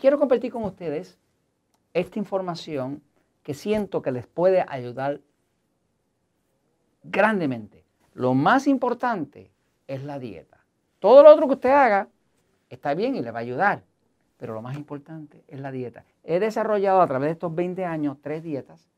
[0.00, 1.18] quiero compartir con ustedes
[1.94, 3.02] esta información
[3.42, 5.20] que siento que les puede ayudar
[7.04, 7.84] grandemente.
[8.14, 9.50] Lo más importante
[9.86, 10.64] es la dieta.
[10.98, 12.08] Todo lo otro que usted haga
[12.68, 13.82] está bien y le va a ayudar,
[14.36, 16.04] pero lo más importante es la dieta.
[16.24, 18.88] He desarrollado a través de estos 20 años tres dietas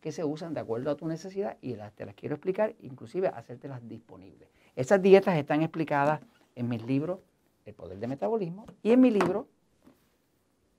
[0.00, 3.86] que se usan de acuerdo a tu necesidad y te las quiero explicar, inclusive hacértelas
[3.88, 4.48] disponibles.
[4.74, 6.20] Esas dietas están explicadas
[6.56, 7.20] en mis libros
[7.64, 9.46] El Poder de Metabolismo y en mi libro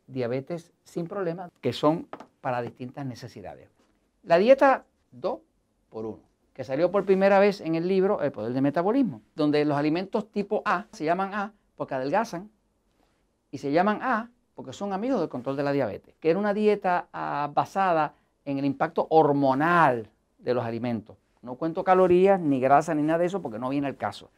[0.07, 2.07] Diabetes sin Problemas, que son
[2.41, 3.69] para distintas necesidades.
[4.23, 5.39] La dieta 2
[5.89, 9.65] por 1 que salió por primera vez en el libro El Poder del Metabolismo, donde
[9.65, 12.51] los alimentos tipo A se llaman A porque adelgazan
[13.51, 16.53] y se llaman A porque son amigos del control de la diabetes, que era una
[16.53, 18.13] dieta ah, basada
[18.45, 21.17] en el impacto hormonal de los alimentos.
[21.41, 24.29] No cuento calorías, ni grasa, ni nada de eso porque no viene el caso.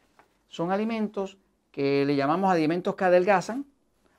[0.48, 1.36] Son alimentos
[1.70, 3.66] que le llamamos alimentos que adelgazan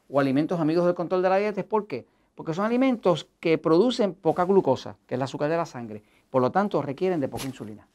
[0.09, 1.66] o alimentos amigos del control de la diabetes.
[1.66, 2.05] ¿Por qué?
[2.36, 6.03] Porque son alimentos que producen poca glucosa, que es el azúcar de la sangre.
[6.30, 7.88] Por lo tanto, requieren de poca insulina.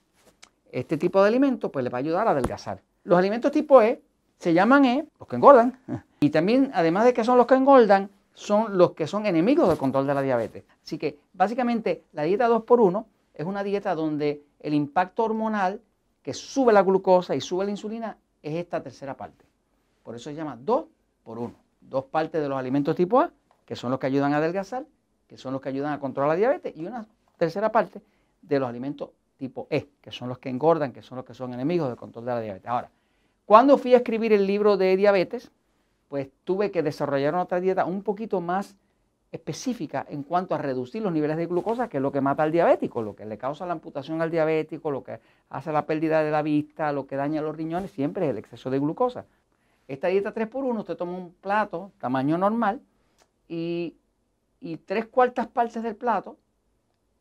[0.70, 2.82] Este tipo de alimentos pues, le va a ayudar a adelgazar.
[3.04, 4.00] Los alimentos tipo E
[4.38, 5.78] se llaman E, los que engordan.
[6.20, 9.76] Y también, además de que son los que engordan, son los que son enemigos del
[9.76, 10.62] control de la diabetes.
[10.84, 13.04] Así que, básicamente, la dieta 2x1
[13.34, 15.80] es una dieta donde el impacto hormonal
[16.22, 19.44] que sube la glucosa y sube la insulina es esta tercera parte.
[20.02, 20.84] Por eso se llama 2
[21.24, 21.54] por 1.
[21.88, 23.30] Dos partes de los alimentos tipo A,
[23.66, 24.86] que son los que ayudan a adelgazar,
[25.26, 28.00] que son los que ayudan a controlar la diabetes, y una tercera parte
[28.40, 31.52] de los alimentos tipo E, que son los que engordan, que son los que son
[31.52, 32.68] enemigos del control de la diabetes.
[32.68, 32.90] Ahora,
[33.44, 35.50] cuando fui a escribir el libro de diabetes,
[36.08, 38.76] pues tuve que desarrollar otra dieta un poquito más
[39.32, 42.52] específica en cuanto a reducir los niveles de glucosa, que es lo que mata al
[42.52, 46.30] diabético, lo que le causa la amputación al diabético, lo que hace la pérdida de
[46.30, 49.24] la vista, lo que daña los riñones, siempre es el exceso de glucosa.
[49.92, 52.80] Esta dieta 3x1, usted toma un plato tamaño normal
[53.46, 53.94] y,
[54.86, 56.38] tres cuartas partes del plato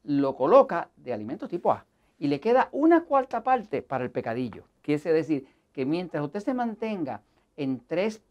[0.06, 1.86] lo coloca de alimentos tipo A
[2.18, 4.64] y le queda una cuarta parte para el pecadillo.
[4.82, 7.22] Quiere decir que mientras usted se mantenga
[7.58, 8.22] en tres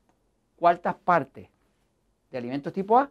[0.57, 1.51] cuartas partes
[2.31, 3.11] de alimentos tipo A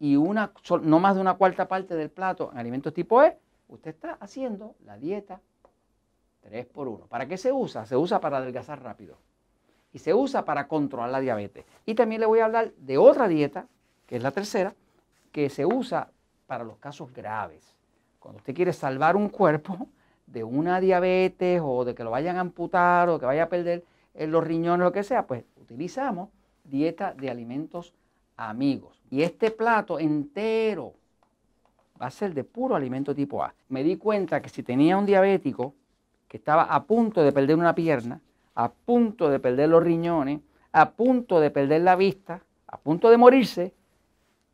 [0.00, 3.38] y una, no más de una cuarta parte del plato en alimentos tipo E,
[3.68, 5.40] usted está haciendo la dieta
[6.40, 7.06] 3 por 1.
[7.06, 7.86] ¿Para qué se usa?
[7.86, 9.16] Se usa para adelgazar rápido
[9.96, 11.64] y se usa para controlar la diabetes.
[11.86, 13.66] Y también le voy a hablar de otra dieta,
[14.06, 14.74] que es la tercera,
[15.32, 16.10] que se usa
[16.46, 17.74] para los casos graves.
[18.18, 19.88] Cuando usted quiere salvar un cuerpo
[20.26, 23.86] de una diabetes o de que lo vayan a amputar o que vaya a perder
[24.12, 26.28] los riñones, o lo que sea, pues utilizamos
[26.62, 27.94] dieta de alimentos
[28.36, 29.02] amigos.
[29.10, 30.92] Y este plato entero
[31.98, 33.54] va a ser de puro alimento tipo A.
[33.70, 35.72] Me di cuenta que si tenía un diabético
[36.28, 38.20] que estaba a punto de perder una pierna,
[38.56, 40.40] a punto de perder los riñones,
[40.72, 43.72] a punto de perder la vista, a punto de morirse,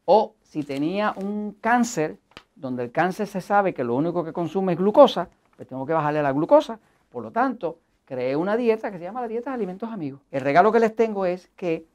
[0.05, 2.19] o si tenía un cáncer
[2.55, 5.93] donde el cáncer se sabe que lo único que consume es glucosa, pues tengo que
[5.93, 6.79] bajarle la glucosa.
[7.11, 10.21] Por lo tanto, creé una dieta que se llama la dieta de alimentos amigos.
[10.31, 11.87] El regalo que les tengo es que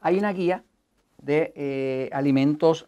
[0.00, 0.64] hay una guía
[1.18, 2.86] de eh, alimentos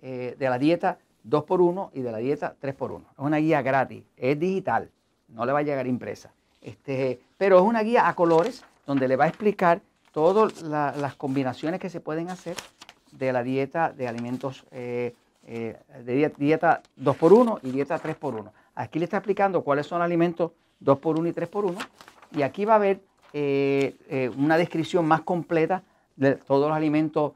[0.00, 0.98] eh, de la dieta
[1.28, 3.00] 2x1 y de la dieta 3x1.
[3.12, 4.90] Es una guía gratis, es digital,
[5.28, 6.32] no le va a llegar impresa.
[6.60, 9.80] Este, pero es una guía a colores donde le va a explicar
[10.12, 12.56] todas las combinaciones que se pueden hacer
[13.12, 15.14] de la dieta de alimentos eh,
[15.50, 18.50] eh, de dieta 2x1 y dieta 3x1.
[18.74, 20.52] Aquí le está explicando cuáles son alimentos
[20.84, 21.88] 2x1 y 3x1
[22.36, 23.00] y aquí va a haber
[23.32, 25.82] eh, eh, una descripción más completa
[26.16, 27.32] de todos los alimentos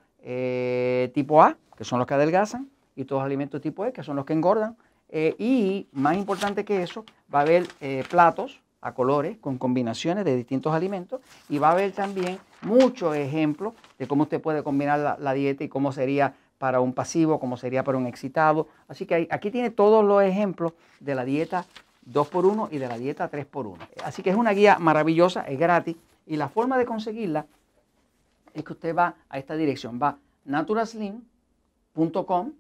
[1.14, 4.14] tipo A, que son los que adelgazan, y todos los alimentos tipo E, que son
[4.14, 4.76] los que engordan.
[5.10, 7.66] y más importante que eso, va a haber
[8.08, 13.74] platos a colores con combinaciones de distintos alimentos y va a haber también muchos ejemplos
[13.98, 17.84] de cómo usted puede combinar la dieta y cómo sería para un pasivo, como sería
[17.84, 18.68] para un excitado.
[18.88, 21.64] Así que aquí tiene todos los ejemplos de la dieta
[22.10, 23.76] 2x1 y de la dieta 3x1.
[24.04, 25.96] Así que es una guía maravillosa, es gratis.
[26.26, 27.46] Y la forma de conseguirla
[28.54, 32.52] es que usted va a esta dirección, va naturaslim.com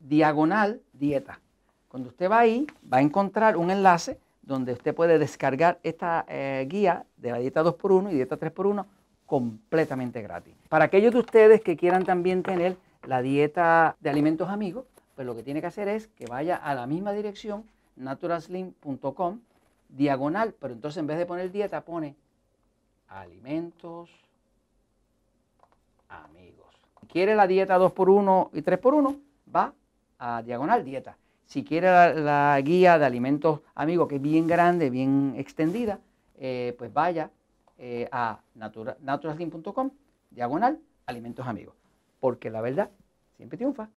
[0.00, 1.40] diagonal dieta.
[1.88, 6.66] Cuando usted va ahí, va a encontrar un enlace donde usted puede descargar esta eh,
[6.68, 8.86] guía de la dieta 2x1 y dieta 3x1
[9.26, 10.54] completamente gratis.
[10.70, 15.36] Para aquellos de ustedes que quieran también tener la dieta de alimentos amigos, pues lo
[15.36, 17.64] que tiene que hacer es que vaya a la misma dirección,
[17.96, 19.40] naturalslim.com,
[19.90, 22.16] diagonal, pero entonces en vez de poner dieta pone
[23.08, 24.08] alimentos
[26.08, 26.74] amigos.
[27.12, 29.20] Quiere la dieta 2x1 y 3x1,
[29.54, 29.74] va
[30.18, 31.18] a diagonal dieta.
[31.48, 35.98] Si quiere la, guía de alimentos amigos, que es bien grande, bien extendida,
[36.36, 37.30] eh, pues vaya
[37.78, 39.90] eh, a naturalslim.com,
[40.30, 41.74] diagonal alimentos amigos.
[42.20, 42.90] Porque la verdad
[43.38, 43.88] siempre triunfa.